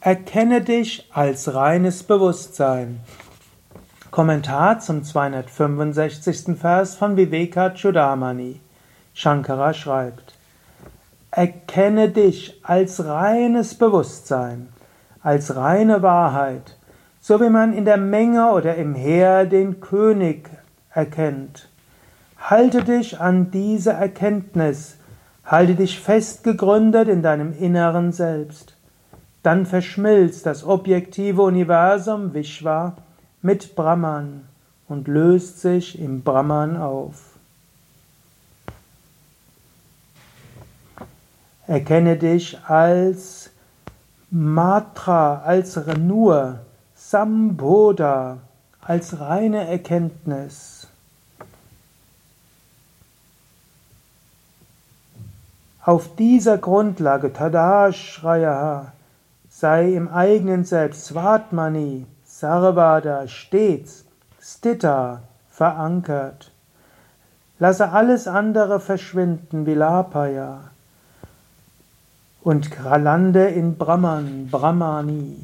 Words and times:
Erkenne 0.00 0.60
dich 0.60 1.08
als 1.12 1.52
reines 1.54 2.04
Bewusstsein. 2.04 3.00
Kommentar 4.12 4.78
zum 4.78 5.02
265. 5.02 6.56
Vers 6.56 6.94
von 6.94 7.16
Viveka 7.16 7.70
Chudamani. 7.70 8.60
Shankara 9.12 9.74
schreibt, 9.74 10.34
Erkenne 11.32 12.10
dich 12.10 12.60
als 12.62 13.04
reines 13.04 13.74
Bewusstsein, 13.74 14.68
als 15.20 15.56
reine 15.56 16.00
Wahrheit, 16.00 16.76
so 17.20 17.40
wie 17.40 17.50
man 17.50 17.72
in 17.72 17.84
der 17.84 17.98
Menge 17.98 18.52
oder 18.52 18.76
im 18.76 18.94
Heer 18.94 19.46
den 19.46 19.80
König 19.80 20.48
erkennt. 20.92 21.68
Halte 22.38 22.84
dich 22.84 23.18
an 23.18 23.50
diese 23.50 23.94
Erkenntnis, 23.94 24.96
halte 25.44 25.74
dich 25.74 25.98
fest 25.98 26.44
gegründet 26.44 27.08
in 27.08 27.20
deinem 27.20 27.52
inneren 27.52 28.12
Selbst. 28.12 28.77
Dann 29.48 29.64
verschmilzt 29.64 30.44
das 30.44 30.62
objektive 30.62 31.40
Universum 31.40 32.34
Vishwa 32.34 32.98
mit 33.40 33.74
Brahman 33.74 34.46
und 34.88 35.08
löst 35.08 35.62
sich 35.62 35.98
im 35.98 36.20
Brahman 36.22 36.76
auf. 36.76 37.14
Erkenne 41.66 42.18
dich 42.18 42.58
als 42.66 43.48
Matra, 44.30 45.40
als 45.40 45.80
nur, 45.96 46.60
Sambodha, 46.94 48.36
als 48.82 49.18
reine 49.18 49.66
Erkenntnis. 49.66 50.88
Auf 55.82 56.14
dieser 56.16 56.58
Grundlage, 56.58 57.32
Tadashraya, 57.32 58.92
sei 59.60 59.92
im 59.94 60.06
eigenen 60.06 60.64
Selbst 60.64 61.06
Svatmani, 61.06 62.06
Sarvada 62.24 63.26
stets, 63.26 64.04
Stita 64.40 65.22
verankert. 65.50 66.52
Lasse 67.58 67.90
alles 67.90 68.28
andere 68.28 68.78
verschwinden, 68.78 69.66
Vilapaya. 69.66 70.60
Und 72.44 72.70
lande 72.84 73.48
in 73.48 73.76
Brahman, 73.76 74.46
Brahmani. 74.48 75.38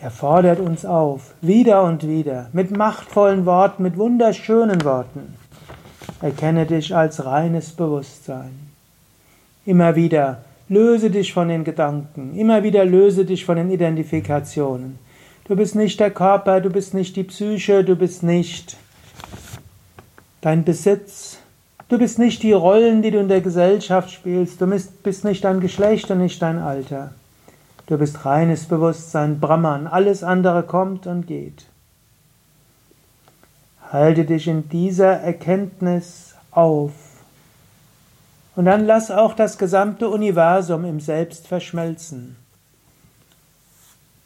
Er 0.00 0.10
fordert 0.10 0.58
uns 0.58 0.84
auf, 0.84 1.34
wieder 1.40 1.84
und 1.84 2.02
wieder, 2.02 2.48
mit 2.52 2.76
machtvollen 2.76 3.46
Worten, 3.46 3.84
mit 3.84 3.96
wunderschönen 3.96 4.82
Worten. 4.82 5.36
Erkenne 6.20 6.66
dich 6.66 6.94
als 6.94 7.24
reines 7.24 7.70
Bewusstsein. 7.70 8.72
Immer 9.64 9.94
wieder 9.94 10.38
Löse 10.68 11.10
dich 11.10 11.32
von 11.32 11.48
den 11.48 11.64
Gedanken. 11.64 12.34
Immer 12.36 12.62
wieder 12.62 12.84
löse 12.84 13.24
dich 13.24 13.44
von 13.44 13.56
den 13.56 13.70
Identifikationen. 13.70 14.98
Du 15.46 15.56
bist 15.56 15.74
nicht 15.74 16.00
der 16.00 16.10
Körper, 16.10 16.60
du 16.60 16.70
bist 16.70 16.94
nicht 16.94 17.16
die 17.16 17.24
Psyche, 17.24 17.84
du 17.84 17.96
bist 17.96 18.22
nicht 18.22 18.78
dein 20.40 20.64
Besitz. 20.64 21.38
Du 21.88 21.98
bist 21.98 22.18
nicht 22.18 22.42
die 22.42 22.52
Rollen, 22.52 23.02
die 23.02 23.10
du 23.10 23.18
in 23.18 23.28
der 23.28 23.42
Gesellschaft 23.42 24.10
spielst. 24.10 24.60
Du 24.60 24.66
bist 24.66 25.24
nicht 25.24 25.44
dein 25.44 25.60
Geschlecht 25.60 26.10
und 26.10 26.18
nicht 26.18 26.40
dein 26.40 26.58
Alter. 26.58 27.12
Du 27.86 27.98
bist 27.98 28.24
reines 28.24 28.64
Bewusstsein, 28.64 29.40
Brahman. 29.40 29.86
Alles 29.86 30.22
andere 30.24 30.62
kommt 30.62 31.06
und 31.06 31.26
geht. 31.26 31.66
Halte 33.92 34.24
dich 34.24 34.48
in 34.48 34.68
dieser 34.70 35.12
Erkenntnis 35.20 36.34
auf. 36.50 36.92
Und 38.56 38.66
dann 38.66 38.86
lass 38.86 39.10
auch 39.10 39.34
das 39.34 39.58
gesamte 39.58 40.08
Universum 40.08 40.84
im 40.84 41.00
Selbst 41.00 41.46
verschmelzen. 41.48 42.36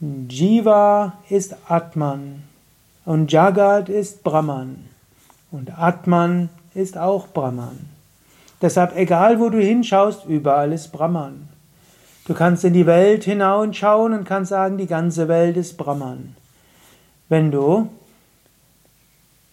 Jiva 0.00 1.14
ist 1.28 1.56
Atman 1.68 2.42
und 3.04 3.30
Jagat 3.32 3.88
ist 3.88 4.22
Brahman 4.22 4.88
und 5.50 5.78
Atman 5.78 6.48
ist 6.74 6.96
auch 6.96 7.28
Brahman. 7.28 7.90
Deshalb, 8.62 8.96
egal 8.96 9.40
wo 9.40 9.48
du 9.48 9.58
hinschaust, 9.58 10.24
überall 10.26 10.72
ist 10.72 10.88
Brahman. 10.88 11.48
Du 12.26 12.34
kannst 12.34 12.64
in 12.64 12.74
die 12.74 12.86
Welt 12.86 13.24
hinausschauen 13.24 14.12
und 14.12 14.24
kannst 14.24 14.50
sagen, 14.50 14.78
die 14.78 14.86
ganze 14.86 15.28
Welt 15.28 15.56
ist 15.56 15.76
Brahman. 15.76 16.36
Wenn 17.28 17.50
du 17.50 17.88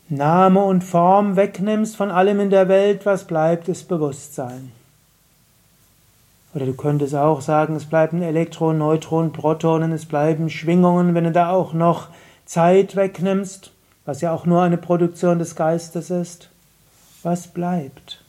Name 0.10 0.64
und 0.64 0.86
Form 0.86 1.36
wegnimmst 1.36 1.98
von 1.98 2.12
allem 2.12 2.40
in 2.40 2.50
der 2.50 2.70
Welt, 2.70 3.06
was 3.06 3.26
bleibt, 3.26 3.68
ist 3.68 3.90
Bewusstsein. 3.90 4.72
Oder 6.54 6.66
du 6.66 6.74
könntest 6.74 7.14
auch 7.14 7.42
sagen, 7.42 7.76
es 7.76 7.86
bleiben 7.86 8.22
Elektronen, 8.22 8.80
Neutronen, 8.80 9.34
Protonen, 9.34 9.92
es 9.92 10.06
bleiben 10.06 10.50
Schwingungen, 10.50 11.14
wenn 11.14 11.26
du 11.26 11.32
da 11.32 11.50
auch 11.50 11.74
noch 11.74 12.08
Zeit 12.46 12.96
wegnimmst, 12.96 13.72
was 14.06 14.22
ja 14.22 14.32
auch 14.32 14.46
nur 14.46 14.62
eine 14.62 14.78
Produktion 14.78 15.40
des 15.40 15.58
Geistes 15.58 16.10
ist. 16.10 16.50
Was 17.22 17.50
bleibt? 17.50 18.24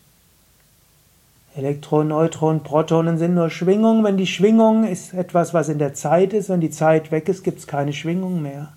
Elektronen, 1.54 2.08
Neutronen, 2.08 2.64
Protonen 2.64 3.18
sind 3.18 3.34
nur 3.34 3.50
Schwingungen. 3.50 4.02
Wenn 4.02 4.16
die 4.16 4.26
Schwingung 4.26 4.84
ist 4.84 5.14
etwas, 5.14 5.54
was 5.54 5.68
in 5.68 5.78
der 5.78 5.94
Zeit 5.94 6.32
ist, 6.32 6.48
wenn 6.48 6.60
die 6.60 6.70
Zeit 6.70 7.12
weg 7.12 7.28
ist, 7.28 7.44
gibt 7.44 7.60
es 7.60 7.68
keine 7.68 7.92
Schwingung 7.92 8.42
mehr. 8.42 8.72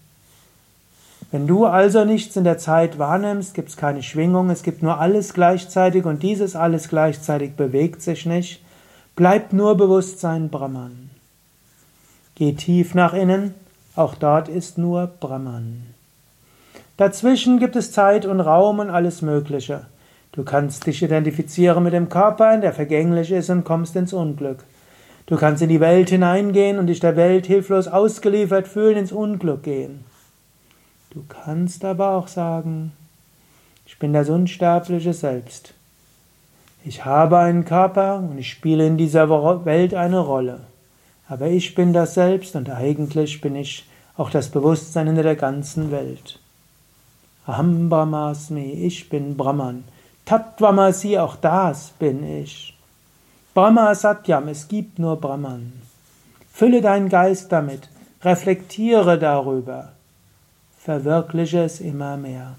Wenn 1.32 1.48
du 1.48 1.66
also 1.66 2.04
nichts 2.04 2.36
in 2.36 2.44
der 2.44 2.58
Zeit 2.58 3.00
wahrnimmst, 3.00 3.54
gibt 3.54 3.70
es 3.70 3.78
keine 3.78 4.04
Schwingung, 4.04 4.50
es 4.50 4.64
gibt 4.64 4.84
nur 4.84 5.00
alles 5.00 5.34
gleichzeitig 5.34 6.04
und 6.04 6.24
dieses 6.24 6.58
alles 6.58 6.90
gleichzeitig 6.90 7.54
bewegt 7.54 8.02
sich 8.02 8.26
nicht, 8.26 8.62
bleibt 9.16 9.54
nur 9.54 9.78
Bewusstsein 9.78 10.50
Brahman. 10.50 11.10
Geh 12.36 12.52
tief 12.54 12.96
nach 12.96 13.14
innen, 13.14 13.54
auch 13.96 14.16
dort 14.16 14.50
ist 14.50 14.78
nur 14.78 15.08
Brahman. 15.08 15.84
Dazwischen 16.98 17.60
gibt 17.60 17.78
es 17.78 17.94
Zeit 17.94 18.26
und 18.26 18.42
Raum 18.42 18.80
und 18.80 18.90
alles 18.90 19.22
Mögliche. 19.22 19.86
Du 20.34 20.44
kannst 20.44 20.86
dich 20.86 21.02
identifizieren 21.02 21.84
mit 21.84 21.94
dem 21.94 22.10
Körper, 22.10 22.58
der 22.58 22.74
vergänglich 22.74 23.32
ist 23.32 23.50
und 23.50 23.64
kommst 23.64 23.96
ins 23.96 24.12
Unglück. 24.12 24.66
Du 25.28 25.38
kannst 25.38 25.62
in 25.62 25.70
die 25.70 25.80
Welt 25.80 26.10
hineingehen 26.10 26.78
und 26.78 26.88
dich 26.88 27.00
der 27.00 27.16
Welt 27.16 27.46
hilflos 27.48 27.88
ausgeliefert 27.88 28.68
fühlen, 28.68 28.98
ins 28.98 29.14
Unglück 29.14 29.64
gehen. 29.64 30.04
Du 31.12 31.26
kannst 31.28 31.84
aber 31.84 32.12
auch 32.12 32.30
sagen, 32.30 32.94
ich 33.86 34.00
bin 34.00 34.14
das 34.14 34.30
unsterbliche 34.30 35.14
Selbst. 35.14 35.74
Ich 36.86 37.04
habe 37.04 37.38
einen 37.38 37.66
Körper 37.66 38.20
und 38.20 38.38
ich 38.38 38.50
spiele 38.50 38.88
in 38.88 38.98
dieser 38.98 39.30
Welt 39.66 39.94
eine 39.94 40.20
Rolle. 40.20 40.62
Aber 41.28 41.48
ich 41.48 41.76
bin 41.76 41.92
das 41.92 42.14
Selbst 42.14 42.56
und 42.56 42.70
eigentlich 42.70 43.42
bin 43.42 43.58
ich 43.58 43.86
auch 44.16 44.30
das 44.30 44.50
Bewusstsein 44.52 45.08
in 45.08 45.16
der 45.16 45.36
ganzen 45.36 45.92
Welt. 45.92 46.40
Aham 47.46 47.90
Brahmasmi, 47.90 48.72
ich 48.72 49.10
bin 49.10 49.36
Brahman. 49.36 49.84
Tattvamasi, 50.24 51.18
auch 51.18 51.36
das 51.36 51.90
bin 52.00 52.24
ich. 52.24 52.78
Brahma 53.54 53.94
Satyam, 53.96 54.48
es 54.48 54.70
gibt 54.70 54.98
nur 54.98 55.18
Brahman. 55.18 55.74
Fülle 56.54 56.80
deinen 56.80 57.10
Geist 57.10 57.52
damit, 57.52 57.90
reflektiere 58.24 59.20
darüber 59.20 59.92
verwirkliche 60.84 61.64
es 61.64 61.80
immer 61.80 62.18
mehr. 62.18 62.56